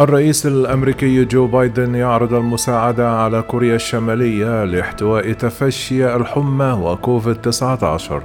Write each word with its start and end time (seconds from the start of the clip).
الرئيس 0.00 0.46
الأمريكي 0.46 1.24
جو 1.24 1.46
بايدن 1.46 1.94
يعرض 1.94 2.34
المساعدة 2.34 3.10
على 3.10 3.42
كوريا 3.42 3.74
الشمالية 3.74 4.64
لاحتواء 4.64 5.32
تفشي 5.32 6.16
الحمى 6.16 6.72
وكوفيد 6.82 7.34
19 7.34 8.22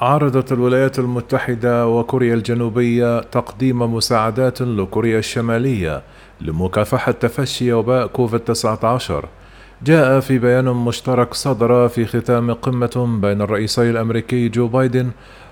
عرضت 0.00 0.52
الولايات 0.52 0.98
المتحدة 0.98 1.86
وكوريا 1.86 2.34
الجنوبية 2.34 3.20
تقديم 3.20 3.94
مساعدات 3.94 4.62
لكوريا 4.62 5.18
الشمالية 5.18 6.02
لمكافحة 6.40 7.12
تفشي 7.12 7.72
وباء 7.72 8.06
كوفيد-19 8.06 9.37
جاء 9.82 10.20
في 10.20 10.38
بيان 10.38 10.64
مشترك 10.64 11.34
صدر 11.34 11.88
في 11.88 12.06
ختام 12.06 12.52
قمة 12.52 13.18
بين 13.22 13.42
الرئيسين 13.42 13.90
الأمريكي 13.90 14.48
جو 14.48 14.68
بايدن 14.68 15.10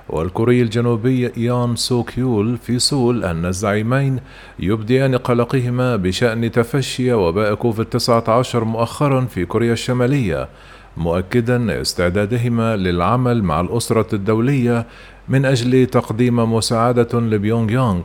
والكوري 0.09 0.62
الجنوبي 0.62 1.30
يون 1.37 1.77
سوك 1.77 2.18
يول 2.18 2.56
في 2.59 2.78
سول 2.78 3.24
أن 3.24 3.46
الزعيمين 3.46 4.20
يبديان 4.59 5.16
قلقهما 5.16 5.96
بشأن 5.96 6.51
تفشي 6.51 7.12
وباء 7.12 7.54
كوفيد-19 7.54 8.56
مؤخرا 8.56 9.20
في 9.20 9.45
كوريا 9.45 9.73
الشمالية 9.73 10.48
مؤكدا 10.96 11.80
استعدادهما 11.80 12.77
للعمل 12.77 13.43
مع 13.43 13.60
الأسرة 13.60 14.15
الدولية 14.15 14.87
من 15.29 15.45
أجل 15.45 15.87
تقديم 15.87 16.54
مساعدة 16.54 17.20
لبيونغ 17.20 17.70
يانغ 17.70 18.01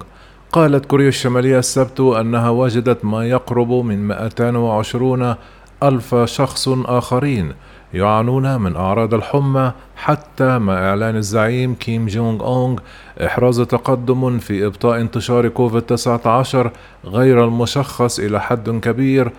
قالت 0.52 0.86
كوريا 0.86 1.08
الشمالية 1.08 1.60
السبت 1.60 2.00
أنها 2.00 2.50
وجدت 2.50 3.06
ما 3.06 3.28
يقرب 3.28 3.72
من 3.72 4.08
220 4.08 5.36
ألف 5.84 6.16
شخص 6.16 6.70
آخرين 6.70 7.54
يعانون 7.94 8.62
من 8.62 8.76
أعراض 8.76 9.14
الحمى 9.14 9.72
حتى 9.96 10.60
مع 10.60 10.74
إعلان 10.74 11.16
الزعيم 11.16 11.76
كيم 11.76 12.08
جونغ 12.08 12.44
أونغ 12.46 12.80
إحراز 13.26 13.62
تقدم 13.62 14.40
في 14.40 14.66
إبطاء 14.66 15.02
انتشار 15.02 15.48
كوفيد-19 15.48 16.68
غير 17.06 17.46
المشخص 17.46 18.20
إلى 18.20 18.42
حد 18.42 18.70
كبير 18.70 19.32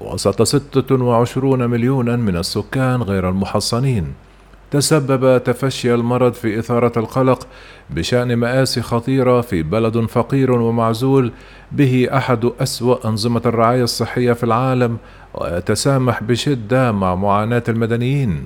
وسط 0.00 0.42
26 0.42 1.70
مليونا 1.70 2.16
من 2.16 2.36
السكان 2.36 3.02
غير 3.02 3.28
المحصنين. 3.28 4.14
تسبب 4.70 5.44
تفشي 5.44 5.94
المرض 5.94 6.32
في 6.32 6.58
إثارة 6.58 6.98
القلق 6.98 7.46
بشأن 7.90 8.36
مآسي 8.36 8.82
خطيرة 8.82 9.40
في 9.40 9.62
بلد 9.62 9.98
فقير 9.98 10.52
ومعزول 10.52 11.32
به 11.72 12.08
أحد 12.12 12.50
أسوأ 12.60 13.08
أنظمة 13.08 13.42
الرعاية 13.46 13.82
الصحية 13.82 14.32
في 14.32 14.44
العالم 14.44 14.96
ويتسامح 15.34 16.22
بشدة 16.22 16.92
مع 16.92 17.14
معاناة 17.14 17.62
المدنيين. 17.68 18.44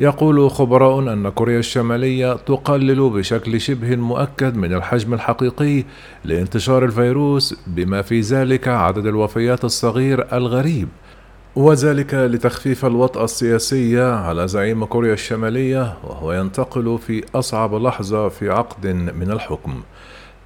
يقول 0.00 0.50
خبراء 0.50 1.12
أن 1.12 1.28
كوريا 1.28 1.58
الشمالية 1.58 2.32
تقلل 2.32 3.10
بشكل 3.10 3.60
شبه 3.60 3.96
مؤكد 3.96 4.56
من 4.56 4.74
الحجم 4.74 5.14
الحقيقي 5.14 5.84
لانتشار 6.24 6.84
الفيروس 6.84 7.54
بما 7.66 8.02
في 8.02 8.20
ذلك 8.20 8.68
عدد 8.68 9.06
الوفيات 9.06 9.64
الصغير 9.64 10.36
الغريب. 10.36 10.88
وذلك 11.56 12.14
لتخفيف 12.14 12.84
الوطأة 12.84 13.24
السياسية 13.24 14.14
على 14.14 14.48
زعيم 14.48 14.84
كوريا 14.84 15.12
الشمالية 15.12 15.94
وهو 16.04 16.32
ينتقل 16.32 16.98
في 16.98 17.24
أصعب 17.34 17.74
لحظة 17.74 18.28
في 18.28 18.50
عقد 18.50 18.86
من 18.86 19.30
الحكم. 19.30 19.82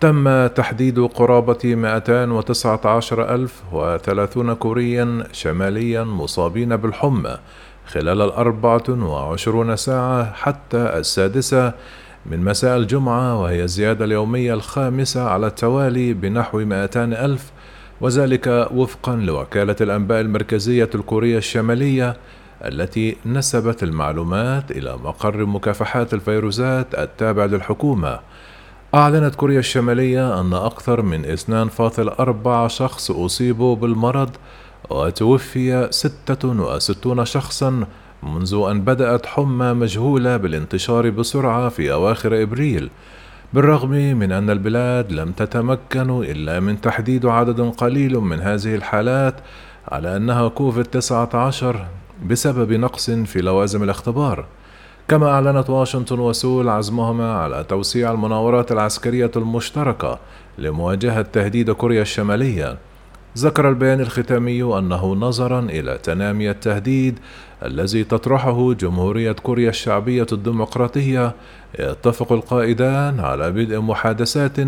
تم 0.01 0.47
تحديد 0.47 1.01
قرابة 1.01 1.59
219,030 1.65 4.55
كوريا 4.55 5.25
شماليا 5.33 6.05
مصابين 6.05 6.77
بالحمى 6.77 7.37
خلال 7.87 8.23
الأربعة 8.23 8.85
وعشرون 8.89 9.77
ساعة 9.77 10.33
حتى 10.33 10.99
السادسة 10.99 11.73
من 12.27 12.45
مساء 12.45 12.77
الجمعة 12.77 13.41
وهي 13.41 13.63
الزيادة 13.63 14.05
اليومية 14.05 14.55
الخامسة 14.55 15.23
على 15.23 15.47
التوالي 15.47 16.13
بنحو 16.13 16.59
200 16.59 17.05
ألف 17.05 17.53
وذلك 18.01 18.69
وفقا 18.75 19.17
لوكالة 19.17 19.77
الأنباء 19.81 20.21
المركزية 20.21 20.91
الكورية 20.95 21.39
الشمالية 21.39 22.17
التي 22.65 23.17
نسبت 23.27 23.83
المعلومات 23.83 24.71
إلى 24.71 24.97
مقر 25.05 25.47
مكافحات 25.47 26.15
الفيروسات 26.15 26.95
التابع 26.95 27.45
للحكومة. 27.45 28.19
أعلنت 28.95 29.35
كوريا 29.35 29.59
الشمالية 29.59 30.41
أن 30.41 30.53
أكثر 30.55 31.03
من 31.03 31.37
2.4 31.37 32.67
شخص 32.67 33.11
أصيبوا 33.11 33.77
بالمرض 33.77 34.31
وتوفي 34.91 35.89
66 35.91 37.25
شخصا 37.25 37.87
منذ 38.23 38.65
أن 38.71 38.81
بدأت 38.81 39.27
حمى 39.27 39.73
مجهولة 39.73 40.37
بالانتشار 40.37 41.11
بسرعة 41.11 41.69
في 41.69 41.93
أواخر 41.93 42.43
إبريل. 42.43 42.91
بالرغم 43.53 43.91
من 43.91 44.33
أن 44.33 44.51
البلاد 44.51 45.13
لم 45.13 45.33
تتمكن 45.33 46.11
إلا 46.11 46.61
من 46.61 46.81
تحديد 46.81 47.27
عدد 47.27 47.61
قليل 47.61 48.17
من 48.17 48.41
هذه 48.41 48.75
الحالات 48.75 49.35
على 49.89 50.17
أنها 50.17 50.49
كوفيد 50.49 50.85
19 50.85 51.87
بسبب 52.27 52.73
نقص 52.73 53.11
في 53.11 53.41
لوازم 53.41 53.83
الاختبار. 53.83 54.45
كما 55.09 55.31
أعلنت 55.31 55.71
واشنطن 55.71 56.19
وسول 56.19 56.69
عزمهما 56.69 57.33
على 57.35 57.65
توسيع 57.65 58.13
المناورات 58.13 58.73
العسكرية 58.73 59.31
المشتركة 59.37 60.19
لمواجهة 60.59 61.23
تهديد 61.23 61.71
كوريا 61.71 62.03
الشمالية. 62.03 62.79
ذكر 63.39 63.69
البيان 63.69 64.01
الختامي 64.01 64.79
أنه 64.79 65.15
نظرا 65.15 65.61
إلى 65.61 65.99
تنامي 65.99 66.51
التهديد 66.51 67.19
الذي 67.65 68.05
تطرحه 68.05 68.73
جمهورية 68.73 69.33
كوريا 69.33 69.69
الشعبية 69.69 70.27
الديمقراطية. 70.33 71.35
يتفق 71.79 72.33
القائدان 72.33 73.21
على 73.21 73.51
بدء 73.51 73.81
محادثات 73.81 74.61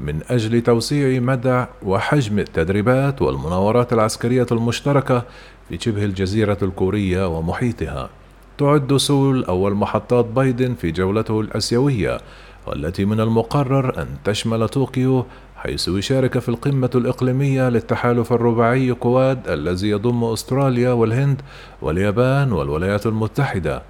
من 0.00 0.20
أجل 0.30 0.60
توسيع 0.60 1.20
مدى 1.20 1.64
وحجم 1.82 2.38
التدريبات 2.38 3.22
والمناورات 3.22 3.92
العسكرية 3.92 4.46
المشتركة 4.52 5.22
في 5.68 5.78
شبه 5.80 6.04
الجزيرة 6.04 6.58
الكورية 6.62 7.28
ومحيطها. 7.28 8.10
تعد 8.58 8.96
سول 8.96 9.44
أول 9.44 9.74
محطات 9.74 10.24
بايدن 10.24 10.74
في 10.74 10.90
جولته 10.90 11.40
الآسيوية 11.40 12.18
والتي 12.66 13.04
من 13.04 13.20
المقرر 13.20 14.02
أن 14.02 14.06
تشمل 14.24 14.68
طوكيو 14.68 15.24
حيث 15.56 15.88
يشارك 15.88 16.38
في 16.38 16.48
القمة 16.48 16.90
الإقليمية 16.94 17.68
للتحالف 17.68 18.32
الرباعي 18.32 18.94
كواد 18.94 19.48
الذي 19.48 19.88
يضم 19.88 20.24
أستراليا 20.24 20.92
والهند 20.92 21.42
واليابان 21.82 22.52
والولايات 22.52 23.06
المتحدة. 23.06 23.82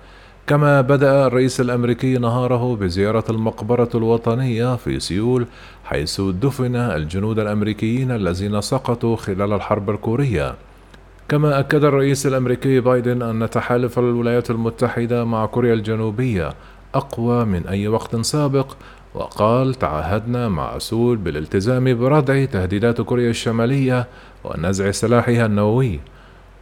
كما 0.47 0.81
بدأ 0.81 1.27
الرئيس 1.27 1.61
الأمريكي 1.61 2.19
نهاره 2.19 2.77
بزيارة 2.77 3.25
المقبرة 3.31 3.91
الوطنية 3.95 4.77
في 4.77 5.01
سيول 5.01 5.47
حيث 5.85 6.21
دفن 6.21 6.77
الجنود 6.77 7.39
الأمريكيين 7.39 8.11
الذين 8.11 8.61
سقطوا 8.61 9.17
خلال 9.17 9.53
الحرب 9.53 9.91
الكورية. 9.91 10.55
كما 11.29 11.59
أكد 11.61 11.85
الرئيس 11.85 12.27
الأمريكي 12.27 12.81
بايدن 12.81 13.23
أن 13.23 13.51
تحالف 13.51 13.99
الولايات 13.99 14.51
المتحدة 14.51 15.25
مع 15.25 15.47
كوريا 15.47 15.75
الجنوبية 15.75 16.55
أقوى 16.95 17.45
من 17.45 17.67
أي 17.67 17.89
وقت 17.89 18.17
سابق 18.17 18.77
وقال 19.15 19.75
تعهدنا 19.75 20.49
مع 20.49 20.79
سول 20.79 21.17
بالالتزام 21.17 21.99
بردع 21.99 22.45
تهديدات 22.45 23.01
كوريا 23.01 23.31
الشمالية 23.31 24.07
ونزع 24.45 24.91
سلاحها 24.91 25.47
النووي 25.47 26.01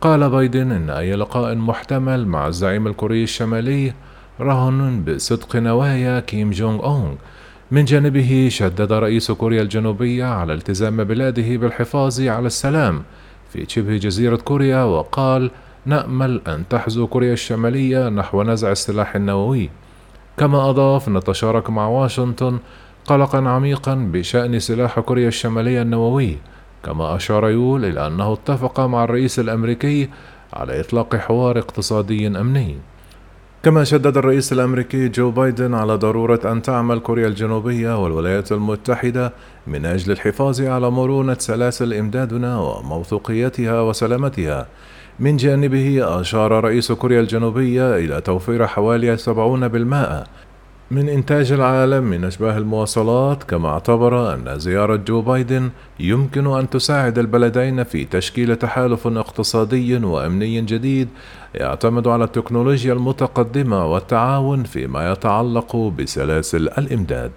قال 0.00 0.30
بايدن 0.30 0.72
إن 0.72 0.90
أي 0.90 1.14
لقاء 1.16 1.54
محتمل 1.54 2.26
مع 2.26 2.46
الزعيم 2.46 2.86
الكوري 2.86 3.22
الشمالي 3.22 3.92
رهن 4.40 5.04
بصدق 5.04 5.56
نوايا 5.56 6.20
كيم 6.20 6.50
جونغ 6.50 6.84
أونغ. 6.84 7.14
من 7.70 7.84
جانبه 7.84 8.48
شدد 8.50 8.92
رئيس 8.92 9.30
كوريا 9.30 9.62
الجنوبية 9.62 10.24
على 10.24 10.54
التزام 10.54 11.04
بلاده 11.04 11.56
بالحفاظ 11.56 12.20
على 12.20 12.46
السلام. 12.46 13.02
في 13.52 13.66
شبه 13.68 13.96
جزيرة 13.96 14.36
كوريا 14.36 14.82
وقال 14.82 15.50
نأمل 15.86 16.40
أن 16.46 16.68
تحزو 16.68 17.06
كوريا 17.06 17.32
الشمالية 17.32 18.08
نحو 18.08 18.42
نزع 18.42 18.72
السلاح 18.72 19.16
النووي. 19.16 19.70
كما 20.36 20.70
أضاف 20.70 21.08
نتشارك 21.08 21.70
مع 21.70 21.86
واشنطن 21.88 22.58
قلقا 23.06 23.38
عميقا 23.38 23.94
بشأن 23.94 24.58
سلاح 24.58 25.00
كوريا 25.00 25.28
الشمالية 25.28 25.82
النووي. 25.82 26.36
كما 26.82 27.16
أشار 27.16 27.48
يول 27.50 27.84
إلى 27.84 28.06
أنه 28.06 28.32
اتفق 28.32 28.80
مع 28.80 29.04
الرئيس 29.04 29.38
الأمريكي 29.38 30.08
على 30.52 30.80
إطلاق 30.80 31.16
حوار 31.16 31.58
اقتصادي 31.58 32.26
أمني. 32.26 32.76
كما 33.66 33.84
شدد 33.84 34.16
الرئيس 34.16 34.52
الأمريكي 34.52 35.08
جو 35.08 35.30
بايدن 35.30 35.74
على 35.74 35.94
ضرورة 35.94 36.40
أن 36.44 36.62
تعمل 36.62 36.98
كوريا 36.98 37.26
الجنوبية 37.26 38.02
والولايات 38.02 38.52
المتحدة 38.52 39.32
من 39.66 39.86
أجل 39.86 40.12
الحفاظ 40.12 40.60
على 40.60 40.90
مرونة 40.90 41.36
سلاسل 41.38 41.94
إمدادنا 41.94 42.58
وموثوقيتها 42.58 43.80
وسلامتها. 43.80 44.66
من 45.20 45.36
جانبه 45.36 46.20
أشار 46.20 46.64
رئيس 46.64 46.92
كوريا 46.92 47.20
الجنوبية 47.20 47.96
إلى 47.96 48.20
توفير 48.20 48.66
حوالي 48.66 49.16
70% 49.16 50.24
من 50.90 51.08
إنتاج 51.08 51.52
العالم 51.52 52.04
من 52.04 52.24
أشباه 52.24 52.58
المواصلات 52.58 53.42
كما 53.42 53.68
اعتبر 53.68 54.34
أن 54.34 54.58
زيارة 54.58 54.96
جو 54.96 55.22
بايدن 55.22 55.70
يمكن 56.00 56.46
أن 56.46 56.70
تساعد 56.70 57.18
البلدين 57.18 57.84
في 57.84 58.04
تشكيل 58.04 58.56
تحالف 58.56 59.06
اقتصادي 59.06 59.96
وأمني 59.96 60.60
جديد 60.60 61.08
يعتمد 61.54 62.08
على 62.08 62.24
التكنولوجيا 62.24 62.92
المتقدمة 62.92 63.86
والتعاون 63.86 64.64
فيما 64.64 65.12
يتعلق 65.12 65.76
بسلاسل 65.76 66.68
الإمداد. 66.68 67.32